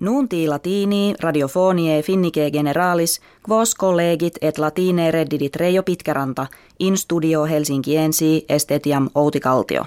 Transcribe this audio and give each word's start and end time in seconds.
Nunti 0.00 0.48
latini 0.48 1.14
radiofonie 1.20 2.02
finnike 2.02 2.50
generalis, 2.50 3.20
quos 3.48 3.74
collegit 3.74 4.38
et 4.40 4.58
latine 4.58 5.10
reddidit 5.10 5.56
Reijo 5.56 5.82
Pitkäranta, 5.82 6.46
in 6.78 6.96
studio 6.96 7.44
Helsinkiensi 7.44 8.44
estetiam 8.48 9.08
Outi-Kaltio. 9.14 9.84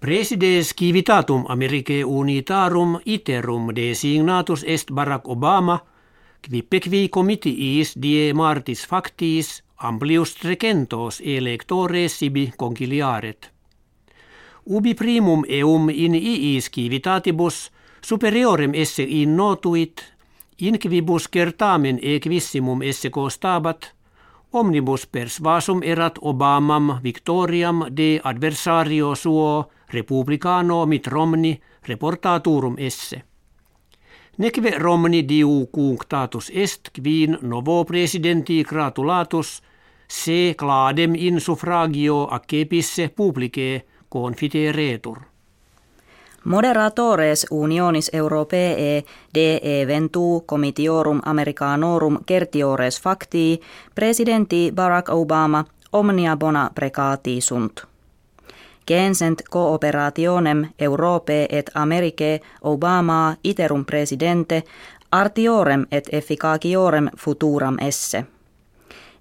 Presides 0.00 0.74
civitatum 0.80 1.44
Americae 1.48 2.04
unitarum 2.04 2.98
iterum 3.04 3.68
designatus 3.76 4.64
est 4.68 4.92
Barack 4.92 5.28
Obama, 5.28 5.78
quipequi 6.50 7.08
comitiis 7.08 8.02
die 8.02 8.34
martis 8.34 8.86
factis 8.88 9.64
amplius 9.76 10.34
trecentos 10.34 11.22
electores 11.24 12.18
sibi 12.18 12.52
conciliaret. 12.56 13.50
Ubi 14.66 14.94
primum 14.94 15.44
eum 15.48 15.88
in 15.88 16.14
iis 16.14 16.70
civitatibus 16.70 17.70
superiorem 18.04 18.74
esse 18.74 19.02
in 19.02 19.36
notuit, 19.36 20.02
inquibus 20.58 21.28
certamen 21.32 21.98
equissimum 22.02 22.82
esse 22.82 23.10
costabat, 23.10 23.94
omnibus 24.52 25.06
persvasum 25.06 25.82
erat 25.82 26.18
Obamam 26.20 27.00
victoriam 27.02 27.86
de 27.96 28.20
adversario 28.24 29.14
suo 29.14 29.70
republicano 29.92 30.86
mit 30.86 31.06
Romni 31.06 31.60
reportaturum 31.88 32.74
esse. 32.78 33.22
Neque 34.38 34.78
Romni 34.78 35.22
diu 35.28 35.68
cunctatus 35.72 36.50
est 36.54 36.90
quin 36.92 37.38
novo 37.42 37.84
presidenti 37.84 38.62
gratulatus 38.62 39.62
se 40.08 40.54
cladem 40.56 41.14
in 41.14 41.40
suffragio 41.40 42.26
accepisse 42.26 43.08
publice 43.08 43.86
confiteretur. 44.08 45.33
Moderatores 46.44 47.46
unionis 47.50 48.10
europee 48.12 49.04
de 49.34 49.60
eventu 49.62 50.44
comitiorum 50.46 51.20
americanorum 51.24 52.18
certiores 52.28 53.00
facti 53.00 53.60
presidenti 53.94 54.72
Barack 54.74 55.08
Obama 55.08 55.64
omnia 55.92 56.36
bona 56.36 56.70
precati 56.74 57.40
sunt. 57.40 57.84
Gensent 58.88 59.42
cooperationem 59.50 60.66
Europe 60.78 61.46
et 61.50 61.70
Americae 61.74 62.40
Obama 62.62 63.36
iterum 63.44 63.84
presidente 63.84 64.62
artiorem 65.12 65.86
et 65.90 66.08
efficaciorem 66.12 67.08
futuram 67.18 67.76
esse. 67.80 68.24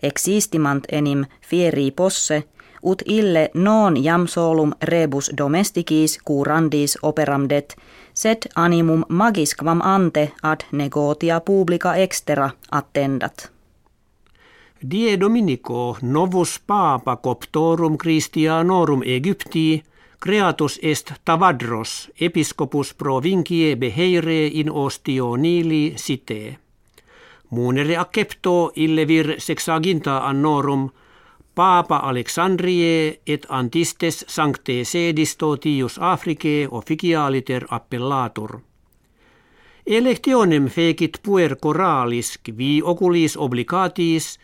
Existimant 0.03 0.83
enim 0.91 1.25
fieri 1.41 1.91
posse 1.91 2.43
ut 2.83 3.01
ille 3.05 3.49
non 3.53 4.03
jam 4.03 4.27
solum 4.27 4.73
rebus 4.81 5.31
domesticis 5.37 6.19
curandis 6.27 6.97
operam 7.01 7.47
det, 7.49 7.75
sed 8.13 8.37
animum 8.55 9.05
magis 9.09 9.55
quam 9.55 9.81
ante 9.81 10.31
ad 10.43 10.61
negotia 10.71 11.39
publica 11.39 11.95
extera 11.95 12.49
attendat. 12.71 13.51
Die 14.91 15.19
Dominico 15.19 15.97
novus 16.01 16.59
papa 16.67 17.15
coptorum 17.15 17.97
Christianorum 17.97 19.01
Egyptii 19.05 19.83
creatus 20.19 20.79
est 20.81 21.13
Tavadros 21.25 22.11
episcopus 22.19 22.93
provincie 22.93 23.75
beheire 23.75 24.45
in 24.45 24.71
ostio 24.71 25.35
nili 25.35 25.93
site. 25.95 26.57
Munere 27.49 27.97
accepto 27.97 28.71
ille 28.75 29.07
vir 29.07 29.35
sexaginta 29.37 30.17
annorum– 30.27 30.89
Papa 31.55 31.97
Alexandrie 31.97 33.19
et 33.27 33.45
antistes 33.49 34.25
sancte 34.27 34.83
sedis 34.83 35.35
totius 35.37 35.99
Africae 36.01 36.67
officialiter 36.71 37.65
appellatur. 37.69 38.59
Electionem 39.85 40.65
fecit 40.67 41.19
puer 41.23 41.55
coralis 41.61 42.39
qui 42.43 42.81
oculis 42.83 43.37
obligatis 43.37 44.39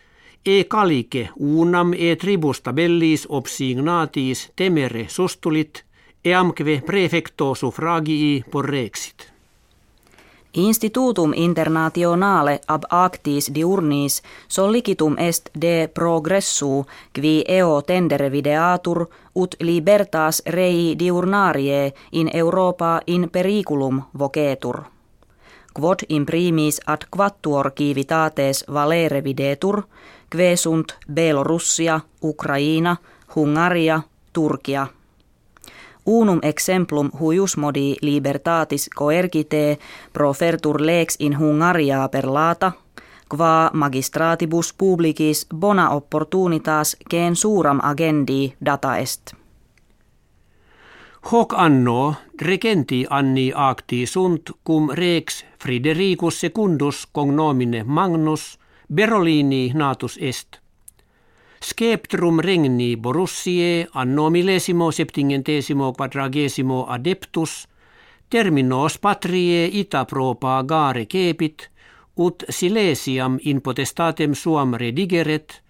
e 0.46 0.64
calice 0.64 1.28
unam 1.36 1.92
e 1.98 2.16
tribus 2.16 2.60
tabellis 2.60 3.26
obsignatis 3.28 4.52
temere 4.56 5.06
sustulit 5.08 5.84
eamque 6.24 6.82
prefecto 6.86 7.54
suffragii 7.54 8.44
porrexit. 8.50 9.29
Institutum 10.54 11.32
internationale 11.36 12.60
ab 12.66 12.82
actis 12.90 13.50
diurnis 13.54 14.22
sollicitum 14.48 15.14
est 15.18 15.50
de 15.60 15.88
progressu 15.94 16.86
qui 17.14 17.44
eo 17.48 17.82
tendere 17.82 18.30
videatur 18.32 19.06
ut 19.34 19.54
libertas 19.60 20.42
rei 20.46 20.98
diurnarie 20.98 21.92
in 22.12 22.30
Europa 22.32 23.00
in 23.06 23.30
periculum 23.30 24.02
vocetur. 24.18 24.82
Quod 25.74 25.98
imprimis 26.08 26.80
ad 26.86 27.06
quattuor 27.10 27.70
civitates 27.70 28.64
valere 28.72 29.24
videtur, 29.24 29.82
kve 30.30 30.56
sunt 30.56 30.96
Belorussia, 31.12 32.00
Ukraina, 32.22 32.96
Hungaria, 33.36 34.02
Turkia– 34.32 34.86
unum 36.10 36.38
exemplum 36.42 37.10
huius 37.20 37.56
modi 37.56 37.96
libertatis 38.02 38.88
coergite 38.96 39.78
profertur 40.12 40.80
lex 40.80 41.16
in 41.18 41.38
Hungaria 41.38 42.08
per 42.08 42.26
lata, 42.26 42.72
qua 43.28 43.70
magistratibus 43.72 44.72
publicis 44.78 45.46
bona 45.54 45.90
opportunitas 45.90 46.96
gen 47.10 47.36
suuram 47.36 47.80
agendi 47.82 48.54
data 48.66 48.96
est. 48.98 49.34
Hoc 51.32 51.54
anno 51.56 52.14
regenti 52.40 53.06
anni 53.10 53.52
acti 53.54 54.06
sunt 54.06 54.50
cum 54.64 54.90
rex 54.90 55.44
Fridericus 55.62 56.40
secundus 56.40 57.08
cognomine 57.12 57.84
Magnus 57.86 58.58
Berolini 58.94 59.70
natus 59.74 60.16
est. 60.20 60.59
Skeptrum 61.64 62.40
regni 62.40 62.96
Borussie 62.96 63.86
anno 63.92 64.30
millesimo 64.30 64.90
septingentesimo 64.90 65.92
quadragesimo 65.92 66.86
adeptus 66.88 67.68
terminos 68.30 68.96
patrie 68.98 69.66
ita 69.66 70.04
propa 70.04 70.62
gare 70.62 71.04
cepit 71.04 71.68
ut 72.16 72.44
silesiam 72.48 73.36
in 73.44 73.60
potestatem 73.60 74.34
suam 74.34 74.74
redigeret 74.74 75.60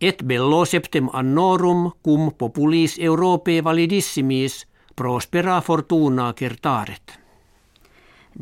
et 0.00 0.24
bello 0.24 0.64
septem 0.64 1.08
annorum 1.12 1.92
cum 2.02 2.32
populis 2.38 2.98
Europae 2.98 3.62
validissimis 3.64 4.66
prospera 4.96 5.60
fortuna 5.60 6.32
certaret. 6.34 7.17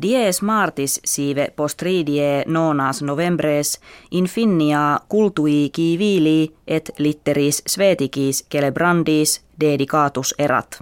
Dies 0.01 0.41
martis 0.41 0.99
sive 1.05 1.53
postridie 1.55 2.43
nonas 2.47 3.01
novembres 3.01 3.79
infinia 4.11 4.99
cultui 5.09 5.69
civili 5.75 6.53
et 6.67 6.89
litteris 6.97 7.63
sveticis 7.67 8.45
celebrandis 8.51 9.41
dedicatus 9.61 10.35
erat. 10.37 10.79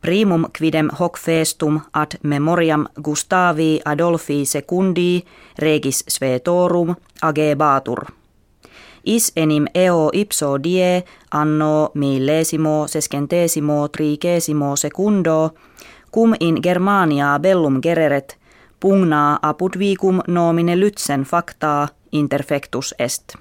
Primum 0.00 0.44
quidem 0.58 0.90
hoc 1.00 1.18
festum 1.18 1.80
ad 1.92 2.18
memoriam 2.22 2.86
Gustavi 3.04 3.80
Adolfi 3.84 4.44
secundi 4.46 5.24
regis 5.58 6.04
svetorum 6.08 6.94
agebatur. 7.22 8.04
Is 9.04 9.32
enim 9.36 9.66
eo 9.74 10.10
ipso 10.12 10.58
die 10.62 11.04
anno 11.30 11.90
millesimo 11.94 12.86
sescentesimo 12.86 13.88
trigesimo 13.88 14.76
secundo 14.76 15.54
cum 16.10 16.34
in 16.40 16.58
Germania 16.62 17.38
bellum 17.38 17.80
gereret, 17.82 18.38
pugna 18.80 19.38
apud 19.42 19.78
vicum 19.78 20.20
nomine 20.26 20.76
lytsen 20.76 21.24
facta 21.24 21.88
interfectus 22.12 22.94
est. 22.98 23.36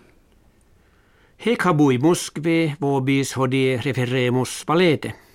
Hec 1.46 1.64
habui 1.64 1.98
musque 1.98 2.76
vobis 2.82 3.36
hodie 3.38 3.82
referemus 3.86 4.64
valete. 4.68 5.27